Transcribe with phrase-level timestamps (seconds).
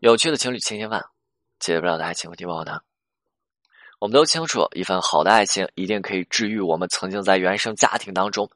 [0.00, 1.04] 有趣的情侣千千万，
[1.58, 2.80] 解决不了的爱情问题我呢？
[3.98, 8.48] 我们都清楚，一份好的爱情一定可以治愈我们曾经在原生家庭当中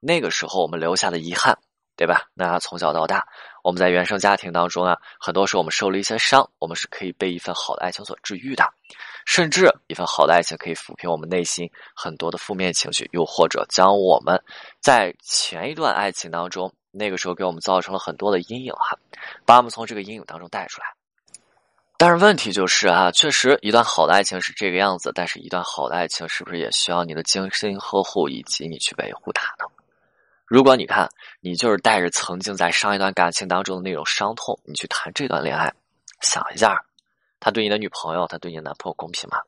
[0.00, 1.56] 那个时候我们留下的遗憾，
[1.94, 2.28] 对吧？
[2.34, 3.24] 那从小到大，
[3.62, 8.64] 我们在原生家庭当中啊，很多时候我们受了一些伤，我们是可以被一份好的爱情所治愈的，
[9.24, 14.42] 甚至一份好的爱情可以抚平我们内心很多的负面情绪，又或者将我们
[14.80, 18.98] 在前一段爱情当中那个时候给我们造成了很多的阴影哈，
[19.44, 20.86] 把我们从这个阴影当中带出来。
[21.96, 29.70] 但是问题就是啊，确实一段好的爱情是这个样子，但是一段好的爱情是不是也需要你的精心呵护以及你去维护它呢？
[30.46, 31.08] 如果你看
[31.40, 35.72] 你就是带着曾经在上一段感情当中的那种伤痛，你去谈这段恋爱，
[36.22, 36.82] 想一下，
[37.38, 39.38] 他对你的女朋友，他对你的男朋友公平吗？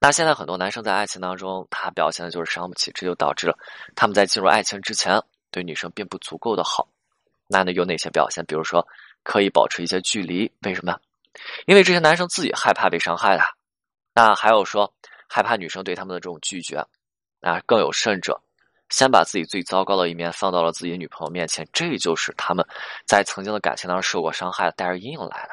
[0.00, 3.58] 那现在很多男生在爱情当中，他表现的就是伤不起，这就导致了
[3.94, 6.88] 他们在进入爱情之前对女生并不足够的好。
[7.46, 8.44] 那呢有哪些表现？
[8.46, 8.86] 比如说
[9.22, 10.98] 可以保持一些距离，为什么？
[11.66, 13.42] 因为这些男生自己害怕被伤害的，
[14.14, 14.92] 那还有说
[15.28, 16.84] 害怕女生对他们的这种拒绝，
[17.40, 18.40] 啊，更有甚者，
[18.88, 22.66] 先把自己最糟糕的一面放到了自己女朋友面前，这就是他们
[23.06, 25.50] 在曾经的感情当中受过伤害，带着阴影来的。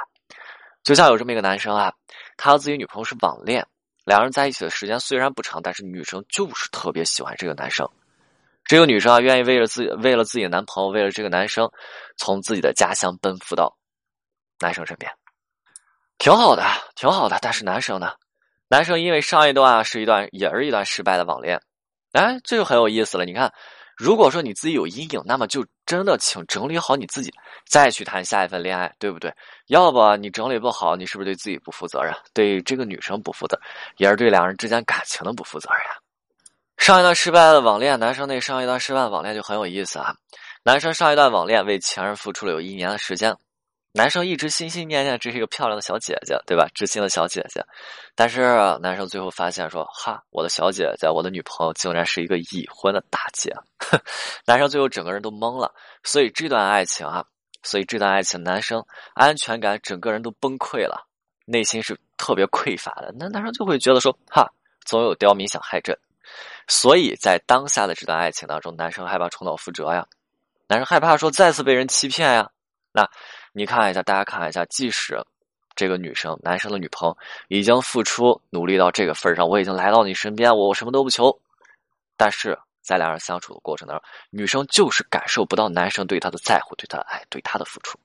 [0.84, 1.94] 就像有这么一个男生啊，
[2.38, 3.66] 他和自己女朋友是网恋，
[4.06, 7.90] 两人在一起的时间虽然不长，但是女生就是特别喜欢这个男生。
[8.66, 11.70] 这个女生啊，愿意为了自己，为了自己的男朋友，为了这个男生，
[12.18, 13.72] 从自己的家乡奔赴到
[14.60, 15.12] 男生身边。
[16.18, 16.64] 挺好的，
[16.96, 17.38] 挺好的。
[17.42, 18.14] 但是男生呢？
[18.68, 21.62] 男生因为上一段是一段也是一段失败的网恋，
[22.14, 23.26] 哎，这就很有意思了。
[23.26, 23.54] 你看，
[23.96, 27.32] 如果说你自己有阴影，那么就真的请整理好你自己，
[27.70, 29.32] 再去谈下一份恋爱，对不对？
[29.68, 32.12] 要不你整理不好，你是不是对自己不负责任？
[32.34, 33.60] 对这个女生不负责，
[33.98, 36.02] 也是对两人之间感情的不负责任呀。
[36.86, 40.16] 上一段失败的网恋，男生那上一段失败的网恋就很有意思啊。
[40.62, 43.36] 男生上一段网恋为前任付出了有一年的时间。
[43.92, 46.68] 男生一直心心念念这是一个漂亮的小姐姐，对吧？
[46.76, 47.60] 知心的小姐姐，
[48.14, 53.52] 但是男生最后发现说：“哈，我的小姐姐，我的女朋友竟然是一个已婚的大姐。
[54.46, 55.74] ”男生最后整个人都懵了。
[56.04, 57.26] 所以这段爱情啊，
[57.64, 58.86] 所以这段爱情，男生
[59.16, 61.08] 安全感整个人都崩溃了，
[61.46, 63.12] 内心是特别匮乏的。
[63.18, 64.48] 那男生就会觉得说：“哈，
[64.86, 65.98] 总有刁民想害朕。”
[66.68, 70.06] 所以在当下的这段爱情当中，男生害怕重蹈覆辙呀，
[70.68, 72.50] 男生害怕说再次被人欺骗呀。
[72.92, 73.10] 那。
[73.58, 75.18] 你看一下，大家看一下，即使
[75.78, 77.18] 这个女生、男生的女朋友
[77.48, 81.40] 已经付出努力到这个份上，我已经来到你身边，我什么都不求，
[82.18, 87.98] 但是在两人相处的过程当中，女生就是感受不到男生对她的在乎、对她的爱、对她的付出。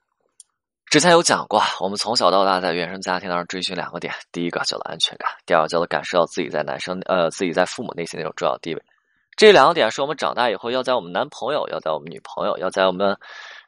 [0.90, 8.82] 之前有讲过，我们从小到大在原生家庭当中追寻两个点：第一个叫做安全感，第二个叫做感受到自己在男生呃自己在父母内心那种重要地位。
[9.36, 13.16] 这两个点是我们长大以后要在我们男朋友、要在我们女朋友、要在我们。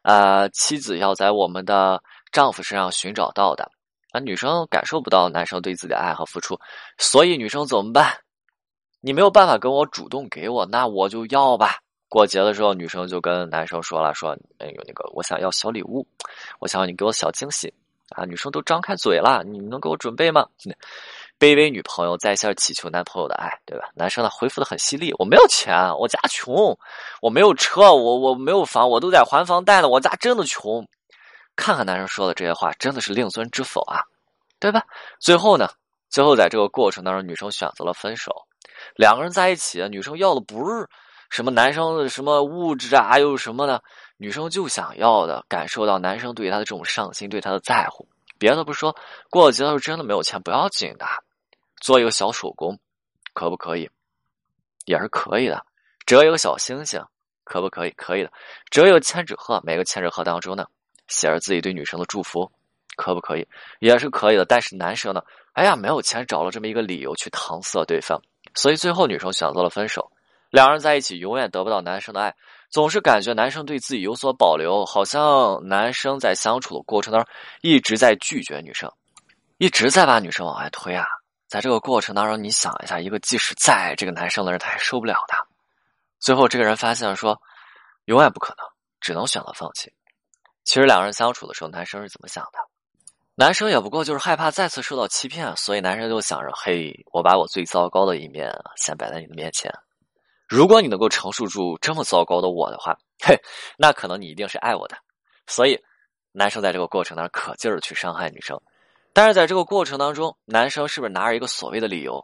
[0.03, 3.71] 呃，妻子要在我们的丈夫身上寻找到的，
[4.11, 6.59] 啊，女生感受不到男生对自己的爱和付出，
[6.99, 8.13] 所以女生怎么办？
[9.01, 11.77] 你没有办法跟我主动给我，那我就要吧。
[12.09, 16.05] 过节的时候，女生就跟男生说了，说，哎呦，那个我想要小礼物，
[16.59, 17.73] 我想要你给我小惊喜
[18.11, 18.25] 啊。
[18.25, 20.47] 女生都张开嘴了，你能给我准备吗？
[21.39, 23.89] 卑微女朋友在线祈求男朋友的爱，对吧？
[23.95, 26.79] 男生呢回复的很犀利，我没有钱，我家穷，
[27.21, 30.87] 我没有车，我我没有房，我都在还房贷呢，我家真的穷。
[31.57, 34.01] 看看男生说的这些话，真的是令尊知否啊，
[34.61, 34.83] 对吧？
[35.19, 35.69] 最后呢，
[36.09, 38.33] 最后在这个过程当中，女生选择了分手。
[38.97, 40.89] 两个人在一起，女生要的不是
[41.33, 43.81] 什么男生的什么物质啊，又什么呢？
[44.19, 48.07] 女生就想要的感受到男生对她的这种上心，对她的在乎。
[48.39, 48.95] 别的不说，
[49.31, 51.07] 过节的时候真的没有钱不要紧的。
[51.81, 52.79] 做一个小手工，
[53.33, 53.89] 可不可以？
[54.85, 55.65] 也是可以的。
[56.05, 57.03] 折一个小星星，
[57.45, 57.91] 可不可以？
[57.93, 58.31] 可以的。
[58.71, 60.67] 折一个千纸鹤，每个千纸鹤当中呢，
[61.09, 62.53] 写着自己对女生的祝福，
[62.95, 63.49] 可不可以？
[63.79, 64.45] 也是可以的。
[64.45, 65.23] 但是男生呢，
[65.55, 68.21] 哎呀，没有钱，找了这么一个理由去搪塞对方，
[68.55, 70.13] 所以最后女生选择了分手。
[70.53, 72.37] 两人在一起，永远得不到男生的爱，
[72.69, 77.33] 总是感觉男生对自己有所保留，好像男生在相处的过程当中
[77.63, 78.93] 一直在拒绝女生，
[79.57, 81.07] 一直在把女生往外推啊。
[81.49, 85.35] 在这个过程当中，你想一下，一个即使再爱这个男生的人，他也受不了的。
[86.21, 87.41] 最后，这个人发现了说，
[88.05, 88.67] 永远不可能，
[89.01, 89.91] 只能选择放弃。
[90.65, 92.59] 其实，两个人相处的时候，男生是怎么想的？
[93.37, 99.73] 男生也不过就是害怕再次受到欺骗，所以男生就想着：嘿，我把我最糟糕的一面先摆在你的面前。
[100.53, 102.95] 如果你能够承受住这么糟糕的我的话，
[103.25, 103.35] 嘿，
[103.79, 104.95] 那可能你一定是爱我的。
[105.47, 105.83] 所以，
[106.31, 108.61] 男生在这个过程当中可劲儿去伤害女生。
[109.15, 112.23] 但是在这个过程当中，男生是不是拿着一个所谓的理由，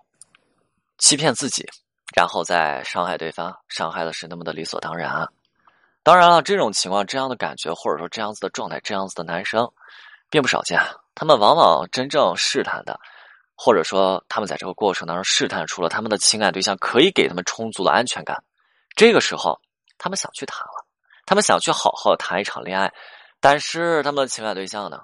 [0.98, 1.66] 欺骗自己，
[2.14, 5.26] 然后再伤害对方，伤害的是那么的理所当然啊？
[6.02, 9.66] 当然了，这种情况、这样的感觉，或者说这样子的状态、这样子的男生，
[10.28, 10.78] 并不少见。
[11.14, 13.00] 他们往往真正试探的，
[13.60, 18.40] 或者说他们在这个过程当中试探出了他们的情感对象可以给他们充足的安全感。
[18.94, 19.60] 这个时候，
[19.98, 20.86] 他们想去谈了，
[21.26, 22.92] 他们想去好好谈一场恋爱，
[23.40, 25.00] 但是他们的情感对象呢，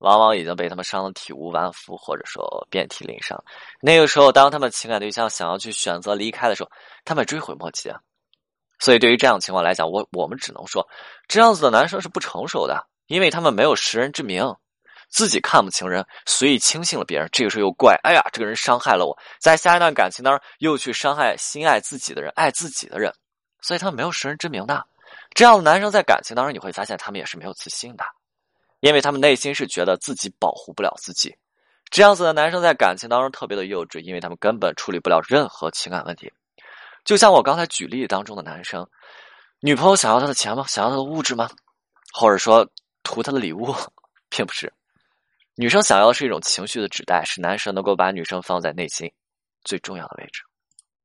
[0.00, 3.42] 往往已经被他们伤得体无完肤，或者说遍体鳞伤。
[3.80, 6.70] 那个时候，当他们情感对象想要去选择离开的时候，
[7.06, 7.98] 他们追悔莫及啊。
[8.78, 10.86] 所以，对于这样情况来讲，我我们只能说，
[11.26, 14.54] 这样子的男生是不成熟的，因为他们没有识人之明。
[15.14, 17.28] 自己看不清人，所以轻信了别人。
[17.30, 23.14] 这个时候又怪，哎呀，这个人伤害了我，在下一段感情当中又去伤害心爱自己的人、爱自己的人，
[23.60, 24.84] 所以他们没有识人之明的。
[25.32, 28.04] 这样的男生在感情当中，你会发现他们也是没有自信的，
[28.80, 31.32] 因为他们内心是觉得自己保护不了自己。
[31.90, 36.32] 这样子的男生在感情当中特别的幼稚，因为他们根本处理不了任何情感问题。
[37.04, 38.84] 就像我刚才举例当中的男生，
[39.60, 40.64] 女朋友想要他的钱吗？
[40.66, 41.48] 想要他的物质吗？
[42.12, 42.68] 或者说
[43.04, 43.72] 图他的礼物，
[44.28, 44.72] 并不是。
[45.56, 49.10] 女生想要的是一种情绪的指代，是男生能够把女生放在内心
[49.62, 50.42] 最重要的位置。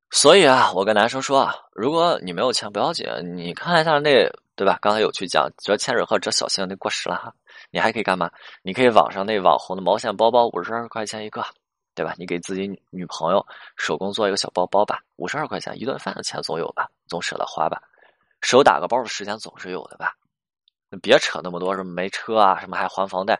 [0.10, 3.06] 所以啊，我跟男生说啊，如果你没有钱不要紧，
[3.36, 4.80] 你看一下那对吧？
[4.82, 7.32] 刚才有去讲，折千纸鹤折小星那过时了哈，
[7.70, 8.32] 你还可以干嘛？
[8.64, 11.46] 你可以网上那网红的毛线包包，五十二块钱一个，
[11.94, 12.16] 对吧？
[12.18, 13.46] 你给自己女朋友
[13.78, 16.90] 手工做一个小包包吧，五十二块钱一顿饭的钱总有吧？
[17.08, 17.80] 总舍得花吧？
[18.42, 20.16] 手打个包的时间总是有的吧？
[21.04, 23.40] 别扯那么多什么没车啊，什么还还房贷。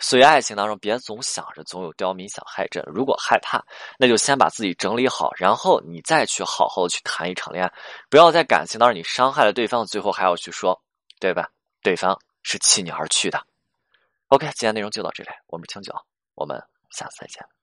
[0.00, 2.82] 所以，爱情当中别总想着总有刁民想害朕。
[2.86, 3.64] 如果害怕，
[3.98, 7.72] 那就先把自己整理好，然后你再去好好的去谈一场恋爱。
[8.08, 10.80] 不要在感情当中你伤害了对方，最后还要去说，
[11.18, 11.50] 对吧？
[11.82, 13.42] 对方是弃你而去的。
[14.28, 15.92] OK，今天内容就到这里，我们是清酒，
[16.34, 17.57] 我们下次再见。